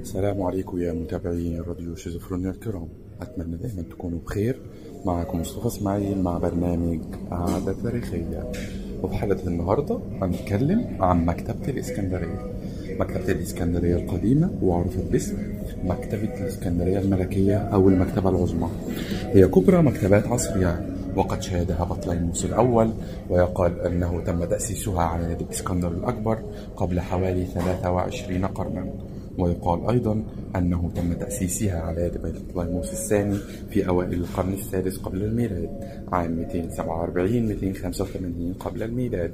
السلام 0.00 0.42
عليكم 0.42 0.78
يا 0.78 0.92
متابعي 0.92 1.60
راديو 1.60 1.96
شيزوفرونيا 1.96 2.50
الكرام. 2.50 2.88
أتمنى 3.22 3.56
دائما 3.56 3.82
تكونوا 3.82 4.18
بخير. 4.26 4.60
معكم 5.04 5.40
مصطفى 5.40 5.66
إسماعيل 5.66 6.22
مع 6.22 6.38
برنامج 6.38 7.00
عادة 7.30 7.72
تاريخية. 7.72 8.52
وفي 9.02 9.14
حلقة 9.14 9.46
النهاردة 9.46 9.98
هنتكلم 10.22 10.96
عن 11.00 11.26
مكتبة 11.26 11.68
الإسكندرية. 11.68 12.52
مكتبة 13.00 13.32
الإسكندرية 13.32 13.96
القديمة 13.96 14.50
وعرفت 14.62 15.04
باسم 15.12 15.36
مكتبة 15.84 16.40
الإسكندرية 16.40 16.98
الملكية 16.98 17.56
أو 17.56 17.88
المكتبة 17.88 18.30
العظمى. 18.30 18.68
هي 19.32 19.48
كبرى 19.48 19.82
مكتبات 19.82 20.26
عصرها 20.26 20.86
وقد 21.16 21.42
شهدها 21.42 21.84
بطليموس 21.84 22.44
الأول 22.44 22.90
ويقال 23.30 23.80
أنه 23.80 24.20
تم 24.20 24.44
تأسيسها 24.44 25.02
على 25.02 25.32
يد 25.32 25.40
الإسكندر 25.40 25.88
الأكبر 25.88 26.38
قبل 26.76 27.00
حوالي 27.00 27.44
23 27.44 28.46
قرنا. 28.46 28.86
ويقال 29.38 29.90
أيضا 29.90 30.24
أنه 30.56 30.90
تم 30.94 31.12
تأسيسها 31.12 31.80
على 31.80 32.02
يد 32.02 32.18
بطليموس 32.18 32.92
الثاني 32.92 33.36
في 33.70 33.88
أوائل 33.88 34.14
القرن 34.14 34.52
السادس 34.52 34.98
قبل 34.98 35.22
الميلاد 35.22 35.70
عام 36.12 36.46
247-285 36.46 38.56
قبل 38.60 38.82
الميلاد. 38.82 39.32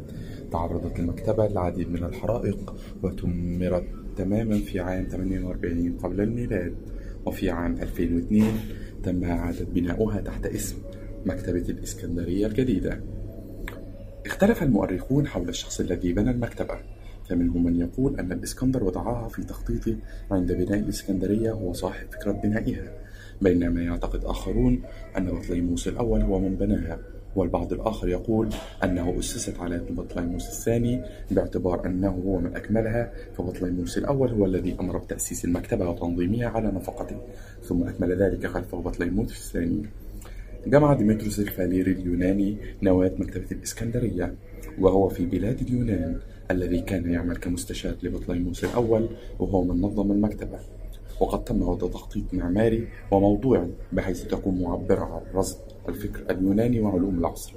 تعرضت 0.53 0.99
المكتبة 0.99 1.47
للعديد 1.47 1.91
من 1.91 2.05
الحرائق 2.05 2.75
وتمرت 3.03 3.85
تماما 4.17 4.59
في 4.59 4.81
عام 4.81 5.07
48 5.11 5.99
قبل 6.03 6.21
الميلاد. 6.21 6.75
وفي 7.27 7.51
عام 7.51 7.73
2002 7.73 8.45
تم 9.03 9.25
إعادة 9.25 9.65
بناؤها 9.65 10.21
تحت 10.21 10.47
اسم 10.47 10.77
مكتبة 11.27 11.65
الإسكندرية 11.69 12.47
الجديدة. 12.47 13.01
اختلف 14.27 14.63
المؤرخون 14.63 15.27
حول 15.27 15.49
الشخص 15.49 15.81
الذي 15.81 16.13
بنى 16.13 16.31
المكتبة. 16.31 16.75
فمنهم 17.29 17.65
من 17.65 17.81
يقول 17.81 18.21
أن 18.21 18.33
الإسكندر 18.33 18.85
وضعها 18.85 19.29
في 19.29 19.43
تخطيطه 19.43 19.97
عند 20.31 20.53
بناء 20.53 20.79
الإسكندرية 20.79 21.53
هو 21.53 21.73
صاحب 21.73 22.07
فكرة 22.13 22.33
بنائها 22.33 22.93
بينما 23.41 23.83
يعتقد 23.83 24.25
آخرون 24.25 24.83
أن 25.17 25.27
بطليموس 25.27 25.89
الأول 25.89 26.21
هو 26.21 26.39
من 26.39 26.55
بناها 26.55 26.99
والبعض 27.37 27.73
الآخر 27.73 28.09
يقول 28.09 28.49
أنه 28.85 29.19
أسست 29.19 29.59
على 29.59 29.81
بطليموس 29.91 30.49
الثاني 30.49 31.03
باعتبار 31.31 31.87
أنه 31.87 32.23
هو 32.27 32.39
من 32.39 32.57
أكملها 32.57 33.13
فبطليموس 33.37 33.99
الأول 33.99 34.31
هو 34.31 34.47
الذي 34.47 34.77
أمر 34.81 34.99
بتأسيس 34.99 35.45
المكتبة 35.45 35.89
وتنظيمها 35.91 36.49
على 36.49 36.69
نفقته 36.69 37.17
ثم 37.63 37.83
أكمل 37.83 38.23
ذلك 38.23 38.47
خلفه 38.47 38.79
بطليموس 38.79 39.33
الثاني. 39.33 39.83
جمع 40.67 40.95
ديمتروس 40.95 41.39
الفاليري 41.39 41.93
اليوناني 41.93 42.57
نواة 42.83 43.13
مكتبة 43.19 43.47
الإسكندرية 43.53 44.35
وهو 44.79 45.09
في 45.09 45.27
بلاد 45.27 45.61
اليونان 45.61 46.19
الذي 46.53 46.81
كان 46.81 47.11
يعمل 47.11 47.37
كمستشار 47.37 47.95
لبطليموس 48.03 48.65
الأول 48.65 49.09
وهو 49.39 49.65
من 49.65 49.81
نظم 49.81 50.13
المكتبة. 50.13 50.59
وقد 51.21 51.45
تم 51.45 51.63
وضع 51.63 51.89
تخطيط 51.89 52.25
معماري 52.33 52.89
وموضوعي 53.11 53.71
بحيث 53.93 54.25
تكون 54.25 54.63
معبرة 54.63 55.05
عن 55.05 55.39
رصد 55.39 55.59
الفكر 55.89 56.31
اليوناني 56.31 56.81
وعلوم 56.81 57.19
العصر. 57.19 57.53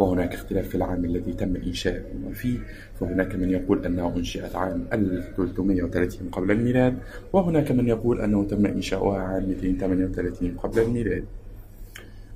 وهناك 0.00 0.34
اختلاف 0.34 0.68
في 0.68 0.74
العام 0.74 1.04
الذي 1.04 1.32
تم 1.32 1.56
إنشاؤه 1.56 2.32
فيه 2.34 2.58
فهناك 3.00 3.34
من 3.34 3.50
يقول 3.50 3.84
أنها 3.86 4.16
أنشئت 4.16 4.56
عام 4.56 4.86
1330 4.92 6.28
قبل 6.28 6.50
الميلاد 6.50 6.98
وهناك 7.32 7.72
من 7.72 7.88
يقول 7.88 8.20
أنه 8.20 8.44
تم 8.44 8.66
إنشاؤها 8.66 9.18
عام 9.18 9.48
238 9.48 10.56
قبل 10.58 10.82
الميلاد. 10.82 11.24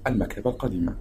المكتبة 0.06 0.50
القديمة. 0.50 0.94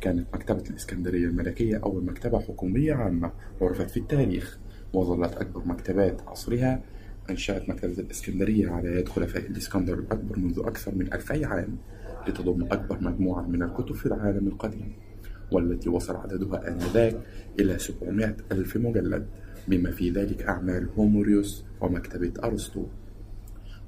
كانت 0.00 0.26
مكتبة 0.34 0.62
الإسكندرية 0.70 1.26
الملكية 1.26 1.76
أول 1.76 2.04
مكتبة 2.04 2.38
حكومية 2.38 2.94
عامة 2.94 3.32
عرفت 3.60 3.90
في 3.90 3.96
التاريخ 3.96 4.58
وظلت 4.92 5.34
أكبر 5.34 5.64
مكتبات 5.64 6.22
عصرها 6.28 6.82
أنشأت 7.30 7.68
مكتبة 7.68 7.92
الإسكندرية 7.98 8.70
على 8.70 8.98
يد 8.98 9.08
خلفاء 9.08 9.46
الإسكندر 9.46 9.98
الأكبر 9.98 10.38
منذ 10.38 10.58
أكثر 10.58 10.94
من 10.94 11.12
ألفي 11.12 11.44
عام 11.44 11.76
لتضم 12.28 12.64
أكبر 12.64 12.98
مجموعة 13.00 13.42
من 13.42 13.62
الكتب 13.62 13.94
في 13.94 14.06
العالم 14.06 14.46
القديم 14.48 14.92
والتي 15.52 15.88
وصل 15.88 16.16
عددها 16.16 16.68
آنذاك 16.68 17.20
إلى 17.60 17.78
700 17.78 18.36
ألف 18.52 18.76
مجلد 18.76 19.26
بما 19.68 19.90
في 19.90 20.10
ذلك 20.10 20.42
أعمال 20.42 20.88
هوموريوس 20.98 21.64
ومكتبة 21.80 22.32
أرسطو. 22.44 22.86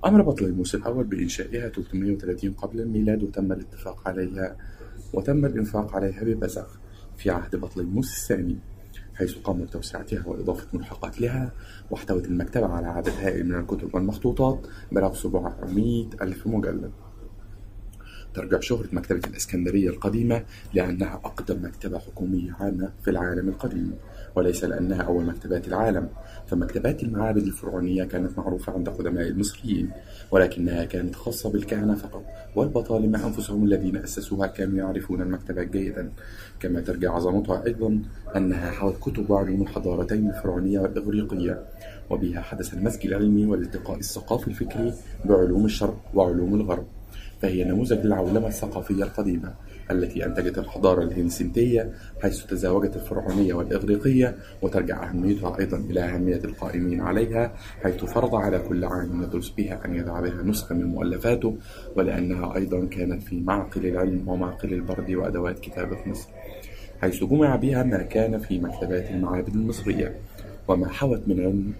أمر 0.06 0.22
بطليموس 0.22 0.74
الأول 0.74 1.04
بإنشائها 1.04 1.68
330 1.68 2.52
قبل 2.52 2.80
الميلاد 2.80 3.22
وتم 3.22 3.52
الاتفاق 3.52 4.08
عليها 4.08 4.56
وتم 5.12 5.44
الإنفاق 5.44 5.94
عليها 5.96 6.24
ببزخ 6.24 6.78
في 7.16 7.30
عهد 7.30 7.56
بطليموس 7.56 8.12
الثاني 8.12 8.58
حيث 9.14 9.34
قام 9.34 9.64
بتوسعتها 9.64 10.26
وإضافة 10.26 10.66
ملحقات 10.72 11.20
لها 11.20 11.52
واحتوت 11.90 12.24
المكتبة 12.24 12.66
على 12.66 12.86
عدد 12.86 13.12
هائل 13.22 13.48
من 13.48 13.54
الكتب 13.54 13.94
والمخطوطات 13.94 14.66
بلغ 14.92 15.14
700 15.14 16.08
ألف 16.22 16.46
مجلد. 16.46 16.90
ترجع 18.34 18.60
شهرة 18.60 18.88
مكتبة 18.92 19.20
الإسكندرية 19.26 19.88
القديمة 19.88 20.42
لأنها 20.74 21.14
أقدم 21.24 21.64
مكتبة 21.64 21.98
حكومية 21.98 22.56
عامة 22.60 22.90
في 23.04 23.10
العالم 23.10 23.48
القديم 23.48 23.94
وليس 24.34 24.64
لأنها 24.64 25.02
أول 25.02 25.24
مكتبات 25.24 25.68
العالم. 25.68 26.08
فمكتبات 26.46 27.02
المعابد 27.02 27.42
الفرعونية 27.42 28.04
كانت 28.04 28.38
معروفة 28.38 28.72
عند 28.72 28.88
قدماء 28.88 29.28
المصريين 29.28 29.90
ولكنها 30.30 30.84
كانت 30.84 31.14
خاصة 31.14 31.50
بالكهنة 31.50 31.94
فقط 31.94 32.24
والبطالمة 32.56 33.26
أنفسهم 33.26 33.64
الذين 33.64 33.96
أسسوها 33.96 34.46
كانوا 34.46 34.78
يعرفون 34.78 35.22
المكتبات 35.22 35.70
جيدا. 35.70 36.12
كما 36.60 36.80
ترجع 36.80 37.14
عظمتها 37.14 37.66
أيضا 37.66 38.02
أنها 38.36 38.70
حوت 38.70 38.98
كتب 39.00 39.30
وعلوم 39.30 39.62
الحضارتين 39.62 40.30
الفرعونية 40.30 40.80
والإغريقية 40.80 41.64
وبها 42.10 42.40
حدث 42.40 42.74
المزج 42.74 43.06
العلمي 43.06 43.46
والالتقاء 43.46 43.98
الثقافي 43.98 44.48
الفكري 44.48 44.94
بعلوم 45.24 45.64
الشرق 45.64 46.00
وعلوم 46.14 46.54
الغرب. 46.54 46.86
فهي 47.42 47.64
نموذج 47.64 47.98
للعولمة 48.06 48.46
الثقافية 48.46 49.04
القديمة 49.04 49.54
التي 49.90 50.26
أنتجت 50.26 50.58
الحضارة 50.58 51.02
الهنسنتية 51.02 51.92
حيث 52.22 52.46
تزاوجت 52.46 52.96
الفرعونية 52.96 53.54
والإغريقية 53.54 54.36
وترجع 54.62 55.08
أهميتها 55.08 55.58
أيضا 55.58 55.76
إلى 55.76 56.00
أهمية 56.00 56.40
القائمين 56.44 57.00
عليها 57.00 57.52
حيث 57.82 58.04
فرض 58.04 58.34
على 58.34 58.58
كل 58.58 58.84
عالم 58.84 59.22
يدرس 59.22 59.48
بها 59.48 59.84
أن 59.84 59.94
يضع 59.94 60.20
بها 60.20 60.42
نسخة 60.42 60.74
من 60.74 60.84
مؤلفاته 60.84 61.56
ولأنها 61.96 62.56
أيضا 62.56 62.86
كانت 62.86 63.22
في 63.22 63.40
معقل 63.40 63.86
العلم 63.86 64.28
ومعقل 64.28 64.72
البرد 64.72 65.10
وأدوات 65.10 65.58
كتابة 65.58 65.98
مصر 66.06 66.28
حيث 67.00 67.24
جمع 67.24 67.56
بها 67.56 67.82
ما 67.82 68.02
كان 68.02 68.38
في 68.38 68.58
مكتبات 68.58 69.10
المعابد 69.10 69.54
المصرية 69.54 70.14
وما 70.68 70.88
حوت 70.88 71.22
من 71.26 71.40
علم 71.40 71.72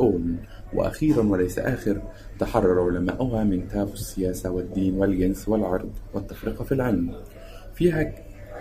أون 0.00 0.36
وأخيرا 0.74 1.22
وليس 1.22 1.58
آخر 1.58 2.02
تحرر 2.38 2.84
علماؤها 2.84 3.44
من 3.44 3.68
تاب 3.68 3.88
السياسة 3.88 4.50
والدين 4.50 4.94
والجنس 4.94 5.48
والعرض 5.48 5.92
والتفرقة 6.14 6.64
في 6.64 6.72
العلم. 6.72 7.14
فيها 7.74 8.12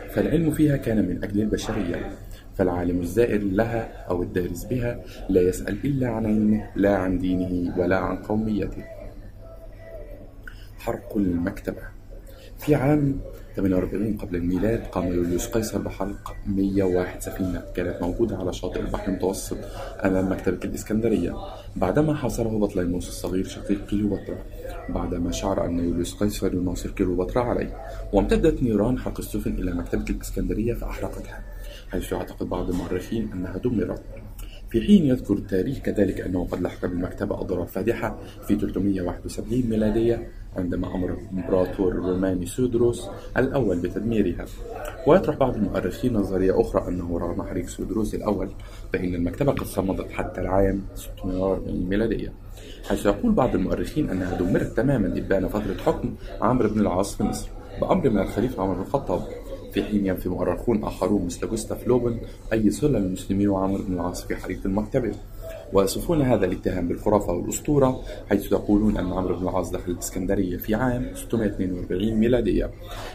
فالعلم 0.09 0.51
فيها 0.51 0.77
كان 0.77 1.09
من 1.09 1.23
أجل 1.23 1.41
البشرية 1.41 2.09
فالعالم 2.55 3.01
الزائر 3.01 3.43
لها 3.43 4.05
أو 4.09 4.23
الدارس 4.23 4.65
بها 4.65 4.99
لا 5.29 5.41
يسأل 5.41 5.85
إلا 5.85 6.07
عن 6.09 6.25
علمه 6.25 6.69
لا 6.75 6.95
عن 6.95 7.19
دينه 7.19 7.77
ولا 7.77 7.97
عن 7.97 8.17
قوميته. 8.17 8.83
حرق 10.79 11.17
المكتبة. 11.17 11.81
في 12.57 12.75
عام 12.75 13.19
48 13.55 14.17
قبل 14.17 14.35
الميلاد 14.35 14.83
قام 14.83 15.07
يوليوس 15.07 15.47
قيصر 15.47 15.77
بحرق 15.79 16.35
101 16.47 17.21
سفينة 17.21 17.63
كانت 17.75 18.01
موجودة 18.01 18.37
على 18.37 18.53
شاطئ 18.53 18.79
البحر 18.79 19.07
المتوسط 19.07 19.57
أمام 20.05 20.31
مكتبة 20.31 20.59
الإسكندرية 20.63 21.35
بعدما 21.75 22.13
حاصره 22.15 22.59
بطليموس 22.59 23.07
الصغير 23.09 23.47
شقيق 23.47 23.85
كليوباترا 23.85 24.37
بعدما 24.89 25.31
شعر 25.31 25.65
أن 25.65 25.79
يوليوس 25.79 26.13
قيصر 26.13 26.53
يناصر 26.53 26.91
كليوباترا 26.91 27.43
عليه 27.43 27.77
وامتدت 28.13 28.63
نيران 28.63 28.99
حرق 28.99 29.19
السفن 29.19 29.53
إلى 29.53 29.71
مكتبة 29.71 30.05
الإسكندرية 30.09 30.73
فأحرقتها 30.73 31.43
حيث 31.91 32.11
يعتقد 32.11 32.49
بعض 32.49 32.69
المؤرخين 32.69 33.31
أنها 33.33 33.57
دمرت. 33.57 34.01
في 34.69 34.81
حين 34.81 35.05
يذكر 35.05 35.33
التاريخ 35.33 35.77
كذلك 35.77 36.21
أنه 36.21 36.47
قد 36.51 36.61
لحق 36.61 36.85
بالمكتبة 36.85 37.41
أضرار 37.41 37.65
فادحة 37.65 38.19
في 38.47 38.55
371 38.55 39.63
ميلادية 39.69 40.27
عندما 40.55 40.95
أمر 40.95 41.13
الإمبراطور 41.13 41.91
الروماني 41.91 42.45
سودروس 42.45 43.07
الأول 43.37 43.79
بتدميرها. 43.79 44.45
ويطرح 45.07 45.37
بعض 45.37 45.55
المؤرخين 45.55 46.13
نظرية 46.13 46.61
أخرى 46.61 46.87
أنه 46.87 47.19
رغم 47.19 47.43
حريق 47.43 47.67
سودروس 47.67 48.15
الأول 48.15 48.49
فإن 48.93 49.15
المكتبة 49.15 49.51
قد 49.51 49.63
صمدت 49.63 50.11
حتى 50.11 50.41
العام 50.41 50.81
640 50.95 51.89
ميلادية 51.89 52.33
حيث 52.89 53.05
يقول 53.05 53.31
بعض 53.31 53.55
المؤرخين 53.55 54.09
أنها 54.09 54.37
دمرت 54.37 54.77
تماما 54.77 55.07
إبان 55.17 55.47
فترة 55.47 55.77
حكم 55.85 56.15
عمرو 56.41 56.69
بن 56.69 56.79
العاص 56.79 57.15
في 57.15 57.23
مصر 57.23 57.49
بأمر 57.81 58.09
من 58.09 58.19
الخليفة 58.19 58.63
عمر 58.63 58.73
بن 58.73 58.81
الخطاب 58.81 59.21
في 59.73 59.83
حين 59.83 60.05
ينفي 60.05 60.29
مؤرخون 60.29 60.83
آخرون 60.83 61.25
مثل 61.25 61.49
جوستاف 61.49 61.87
لوبن 61.87 62.19
أي 62.53 62.71
صلة 62.71 62.99
للمسلمين 62.99 63.49
وعمرو 63.49 63.83
بن 63.83 63.93
العاص 63.93 64.25
في 64.25 64.35
حريق 64.35 64.59
المكتبة. 64.65 65.11
ويصفون 65.73 66.21
هذا 66.21 66.45
الاتهام 66.45 66.87
بالخرافة 66.87 67.33
والأسطورة 67.33 68.01
حيث 68.29 68.51
يقولون 68.51 68.97
أن 68.97 69.13
عمرو 69.13 69.35
بن 69.35 69.43
العاص 69.43 69.71
دخل 69.71 69.91
الإسكندرية 69.91 70.57
في 70.57 70.75
عام 70.75 71.11
642 71.15 72.13
ميلادية. 72.13 72.71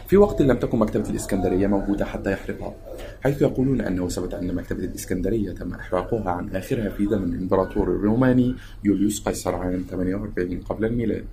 في 0.07 0.17
وقت 0.17 0.41
لم 0.41 0.57
تكن 0.57 0.79
مكتبة 0.79 1.09
الإسكندرية 1.09 1.67
موجودة 1.67 2.05
حتى 2.05 2.31
يحرقها 2.31 2.75
حيث 3.23 3.41
يقولون 3.41 3.81
أنه 3.81 4.07
ثبت 4.07 4.33
أن 4.33 4.55
مكتبة 4.55 4.83
الإسكندرية 4.83 5.51
تم 5.51 5.73
إحراقها 5.73 6.29
عن 6.31 6.55
آخرها 6.55 6.89
في 6.89 7.05
زمن 7.05 7.33
الإمبراطور 7.33 7.83
الروماني 7.83 8.55
يوليوس 8.83 9.21
قيصر 9.27 9.55
عام 9.55 9.85
48 9.89 10.59
قبل 10.59 10.85
الميلاد. 10.85 11.25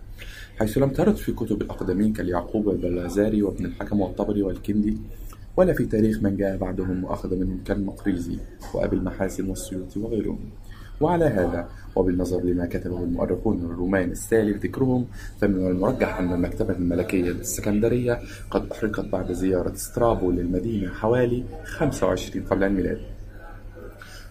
حيث 0.58 0.78
لم 0.78 0.90
ترد 0.90 1.16
في 1.16 1.32
كتب 1.32 1.62
الأقدمين 1.62 2.12
كاليعقوب 2.12 2.66
والبلازاري 2.66 3.42
وابن 3.42 3.66
الحكم 3.66 4.00
والطبري 4.00 4.42
والكندي 4.42 4.98
ولا 5.56 5.72
في 5.72 5.84
تاريخ 5.84 6.22
من 6.22 6.36
جاء 6.36 6.56
بعدهم 6.56 7.04
وأخذ 7.04 7.36
منهم 7.36 7.60
كالمقريزي 7.64 8.38
وأبي 8.74 8.96
المحاسن 8.96 9.48
والسيوطي 9.48 10.00
وغيرهم. 10.00 10.38
وعلى 11.00 11.24
هذا 11.24 11.68
وبالنظر 11.96 12.40
لما 12.40 12.66
كتبه 12.66 12.98
المؤرخون 13.04 13.58
الرومان 13.64 14.10
السالف 14.10 14.62
ذكرهم 14.64 15.06
فمن 15.40 15.66
المرجح 15.66 16.18
أن 16.18 16.32
المكتبة 16.32 16.74
الملكية 16.74 17.30
الإسكندرية 17.30 18.20
قد 18.50 18.72
أحرقت 18.72 19.04
بعد 19.04 19.32
زيارة 19.32 19.74
سترابو 19.74 20.30
للمدينة 20.30 20.92
حوالي 20.92 21.44
25 21.64 22.46
قبل 22.46 22.64
الميلاد. 22.64 23.00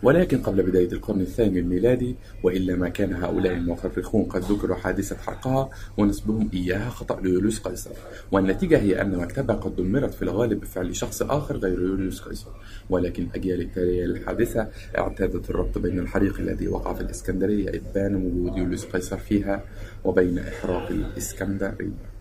ولكن 0.04 0.42
قبل 0.42 0.64
بداية 0.64 0.92
القرن 0.92 1.22
الثاني 1.22 1.60
الميلادي 1.60 2.16
وإلا 2.44 2.76
ما 2.76 2.90
كان 2.90 3.14
هؤلاء 3.14 3.54
المؤرخون 3.54 4.24
قد 4.24 4.42
ذكروا 4.42 4.76
حادثة 4.76 5.16
حرقها 5.16 5.70
ونسبهم 5.98 6.50
إياها 6.54 6.90
خطأ 6.90 7.22
ليوليوس 7.22 7.60
قيصر. 7.60 7.90
والنتيجة 8.32 8.78
هي 8.78 9.02
أن 9.02 9.18
مكتبها 9.18 9.56
قد 9.56 9.76
دمرت 9.76 10.14
في 10.14 10.22
الغالب 10.22 10.60
بفعل 10.60 10.96
شخص 10.96 11.22
آخر 11.22 11.58
غير 11.58 11.80
يوليوس 11.80 12.22
قيصر. 12.22 12.52
ولكن 12.90 13.24
الأجيال 13.24 13.62
التالية 13.62 14.06
للحادثة 14.06 14.68
اعتادت 14.98 15.50
الربط 15.50 15.78
بين 15.78 16.00
الحريق 16.00 16.40
الذي 16.40 16.68
وقع 16.68 16.94
في 16.94 17.02
الإسكندرية 17.02 17.70
إبان 17.70 18.16
وجود 18.16 18.58
يوليوس 18.58 18.86
قيصر 18.86 19.18
فيها 19.18 19.64
وبين 20.04 20.40
إحراق 20.40 20.90
الإسكندرية. 20.90 22.18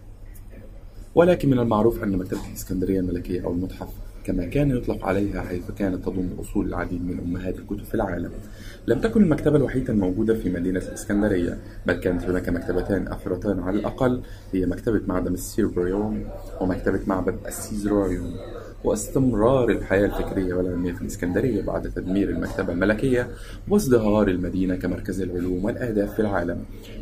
ولكن 1.15 1.51
من 1.51 1.59
المعروف 1.59 2.03
أن 2.03 2.17
مكتبة 2.17 2.49
الإسكندرية 2.49 3.01
الملكية 3.01 3.45
أو 3.45 3.53
المتحف 3.53 3.89
كما 4.27 4.45
كان 4.45 4.71
يطلق 4.71 5.05
عليها 5.05 5.41
حيث 5.43 5.71
كانت 5.79 6.05
تضم 6.05 6.29
أصول 6.41 6.67
العديد 6.69 7.05
من 7.05 7.19
أمهات 7.19 7.59
الكتب 7.59 7.85
في 7.85 7.95
العالم. 7.95 8.31
لم 8.87 9.01
تكن 9.01 9.23
المكتبة 9.23 9.57
الوحيدة 9.57 9.93
الموجودة 9.93 10.35
في 10.35 10.51
مدينة 10.51 10.81
الإسكندرية 10.81 11.59
بل 11.87 11.95
كانت 11.95 12.23
هناك 12.25 12.49
مكتبتان 12.49 13.09
أخرتان 13.09 13.61
على 13.61 13.79
الأقل 13.79 14.23
هي 14.53 14.67
مكتبة 14.67 15.01
معبد 15.07 15.33
السيربريوم 15.33 16.25
ومكتبة 16.61 17.01
معبد 17.07 17.37
السيزراريوم 17.47 18.35
واستمرار 18.87 19.69
الحياة 19.69 20.07
الفكرية 20.07 20.55
والعلمية 20.55 20.93
في 20.93 21.03
الإسكندرية 21.03 21.63
بعد 21.63 21.91
تدمير 21.91 22.31
المكتبة 22.31 22.73
الملكية 22.73 23.29
وازدهار 23.69 24.29
المدينة 24.29 24.77
كمركز 24.77 25.21
العلوم 25.21 25.65
والآداب 25.65 26.09
في 26.09 26.21
العالم 26.21 26.59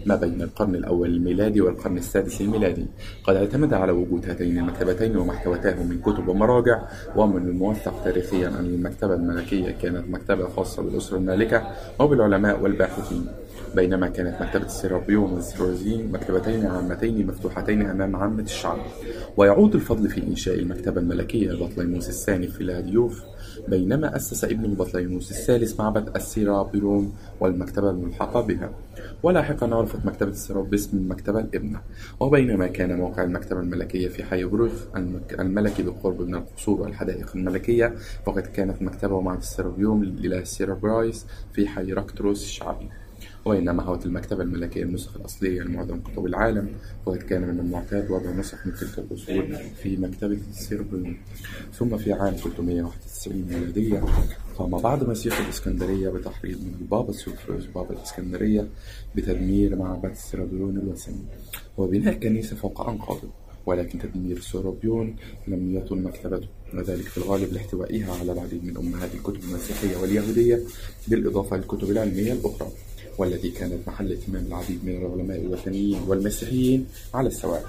ما 0.07 0.17
بين 0.17 0.43
القرن 0.43 0.75
الأول 0.75 1.11
الميلادي 1.11 1.61
والقرن 1.61 1.97
السادس 1.97 2.41
الميلادي. 2.41 2.87
قد 3.25 3.37
اعتمد 3.37 3.75
على 3.75 3.93
وجود 3.93 4.29
هاتين 4.29 4.59
المكتبتين 4.59 5.17
وما 5.17 5.39
حوتاه 5.39 5.83
من 5.83 6.01
كتب 6.01 6.29
ومراجع 6.29 6.83
ومن 7.17 7.49
الموثق 7.49 8.05
تاريخيا 8.05 8.49
أن 8.49 8.65
المكتبة 8.65 9.15
الملكية 9.15 9.71
كانت 9.71 10.09
مكتبة 10.09 10.49
خاصة 10.49 10.83
بالأسرة 10.83 11.17
المالكة 11.17 11.63
وبالعلماء 12.01 12.61
والباحثين. 12.61 13.27
بينما 13.75 14.09
كانت 14.09 14.43
مكتبة 14.43 14.67
السيرابيوم 14.67 15.33
والسيزاريوم 15.33 16.13
مكتبتين 16.13 16.67
عامتين 16.67 17.27
مفتوحتين 17.27 17.83
أمام 17.91 18.17
عامة 18.17 18.43
الشعب. 18.43 18.79
ويعود 19.37 19.75
الفضل 19.75 20.09
في 20.09 20.23
إنشاء 20.23 20.59
المكتبة 20.59 21.01
الملكية 21.01 21.53
بطليموس 21.53 22.09
الثاني 22.09 22.47
فيلادلفوس 22.47 23.23
بينما 23.69 24.17
أسس 24.17 24.45
ابنه 24.45 24.75
بطليموس 24.75 25.31
الثالث 25.31 25.81
معبد 25.81 26.17
السيرابيوم 26.17 27.13
والمكتبة 27.41 27.91
الملحقة 27.91 28.41
بها. 28.41 28.71
ولاحقا 29.23 29.75
عرفت 29.75 30.07
مكتبة 30.07 30.31
السيرابيوم 30.31 30.71
باسم 30.71 30.97
المكتبة 30.97 31.41
الابنة. 31.41 31.81
وبينما 32.21 32.67
كان 32.67 32.97
موقع 32.97 33.23
المكتبة 33.23 33.61
الملكية 33.61 34.09
في 34.09 34.25
حي 34.25 34.45
البروكيوم 34.45 34.87
الملكي 35.41 35.83
بالقرب 35.83 36.23
من 36.23 36.35
القصور 36.35 36.81
والحدائق 36.81 37.31
الملكية 37.35 37.95
فقد 38.27 38.43
كانت 38.43 38.83
مكتبة 38.83 39.15
ومعبد 39.15 39.41
السيرابيوم 39.41 40.05
للإله 40.05 40.45
سيرابيس 40.45 41.27
في 41.53 41.69
حي 41.69 41.93
راكوتيس 41.93 42.45
الشعبي. 42.45 42.89
وبينما 43.45 43.83
حوت 43.83 44.07
المكتبة 44.07 44.43
الملكية 44.43 44.83
النسخ 44.83 45.17
الأصلية 45.17 45.63
لمعظم 45.63 46.01
كتب 46.01 46.27
العالم 46.27 46.69
وقد 47.07 47.19
كان 47.19 47.43
من 47.43 47.61
المعتاد 47.61 48.11
وضع 48.11 48.31
نسخ 48.31 48.67
من 48.67 48.75
تلك 48.75 48.99
الأصول 48.99 49.57
في 49.83 49.97
مكتبة 49.97 50.39
السيرابيوم 50.51 51.17
ثم 51.73 51.97
في 51.97 52.13
عام 52.13 52.35
391 52.35 53.45
ميلادية 53.49 54.05
قام 54.59 54.71
بعض 54.71 55.09
مسيحيي 55.09 55.39
الإسكندرية 55.39 56.09
بتحريض 56.09 56.59
من 56.61 56.75
البابا 56.81 57.13
ثيوفيلوس 57.13 57.65
بابا 57.75 57.91
الإسكندرية 57.91 58.69
بتدمير 59.17 59.77
معبد 59.77 60.11
السيرابيوم 60.11 60.77
الوثني 60.77 61.25
وبناء 61.79 62.15
كنيسة 62.15 62.57
فوق 62.57 62.89
أنقاضه 62.89 63.29
ولكن 63.67 63.99
تدمير 63.99 64.41
السيرابيوم 64.41 65.17
لم 65.49 65.77
يطل 65.77 65.97
مكتبته. 66.03 66.49
وذلك 66.75 67.03
في 67.05 67.19
الغالب 67.19 67.53
لاحتوائها 67.53 68.15
على 68.21 68.33
العديد 68.33 68.65
من 68.65 68.77
أمهات 68.77 69.15
الكتب 69.15 69.45
المسيحية 69.45 69.97
واليهودية 69.97 70.61
بالإضافة 71.09 71.57
للكتب 71.57 71.91
العلمية 71.91 72.33
الأخرى. 72.33 72.69
والتي 73.19 73.51
كانت 73.51 73.89
محل 73.89 74.13
اهتمام 74.13 74.47
العديد 74.47 74.85
من 74.85 74.97
العلماء 74.97 75.41
الوثنيين 75.41 76.01
والمسيحيين 76.07 76.87
على 77.15 77.29
السواء 77.29 77.65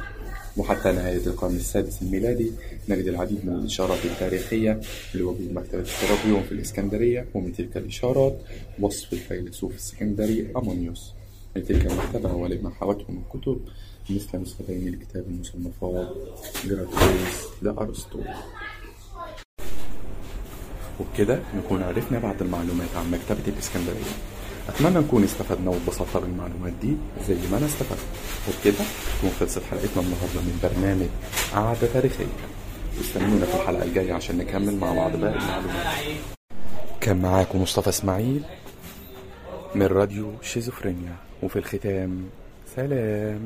وحتى 0.57 0.92
نهاية 0.92 1.25
القرن 1.27 1.56
السادس 1.56 2.01
الميلادي 2.01 2.51
نجد 2.89 3.07
العديد 3.07 3.45
من 3.45 3.53
الإشارات 3.56 4.06
التاريخية 4.06 4.81
لوجود 5.15 5.51
مكتبة 5.53 5.81
السيرابيوم 5.81 6.44
في 6.44 6.51
الإسكندرية 6.51 7.25
ومن 7.33 7.53
تلك 7.53 7.77
الإشارات 7.77 8.38
وصف 8.80 9.13
الفيلسوف 9.13 9.75
السكندري 9.75 10.47
أمونيوس. 10.57 11.13
لتلك 11.56 11.86
المكتبة 11.91 12.33
ولما 12.33 12.69
حوته 12.69 13.06
من 13.09 13.21
كتب 13.33 13.59
مثل 14.09 14.38
نسختين 14.41 14.91
لكتاب 14.91 15.25
المصنفات 15.27 16.07
جراتوس 16.65 17.45
لأرسطو 17.62 18.19
وبكده 21.00 21.39
نكون 21.56 21.83
عرفنا 21.83 22.19
بعض 22.19 22.41
المعلومات 22.41 22.89
عن 22.95 23.12
مكتبة 23.12 23.48
الإسكندرية. 23.53 24.34
أتمنى 24.69 25.00
نكون 25.00 25.23
استفدنا 25.23 25.69
واتبسطنا 25.69 26.21
بالمعلومات 26.21 26.73
دي 26.81 26.95
زي 27.27 27.35
ما 27.51 27.57
أنا 27.57 27.65
استفدت. 27.65 28.00
وبكده 28.47 28.85
تكون 29.17 29.31
خلصت 29.39 29.63
حلقتنا 29.71 30.03
النهاردة 30.03 30.41
من 30.41 30.59
برنامج 30.63 31.07
قعدة 31.53 31.88
تاريخية. 31.94 32.25
استنونا 33.01 33.45
في 33.45 33.56
الحلقة 33.56 33.83
الجاية 33.83 34.13
عشان 34.13 34.38
نكمل 34.38 34.75
مع 34.77 34.94
بعض 34.94 35.12
باقي 35.12 35.35
المعلومات. 35.35 35.97
كان 37.01 37.21
معاكم 37.21 37.62
مصطفى 37.62 37.89
إسماعيل 37.89 38.44
من 39.75 39.85
راديو 39.85 40.31
شيزوفرينيا. 40.41 41.15
وفي 41.44 41.59
الختام 41.59 42.23
سلام. 42.75 43.39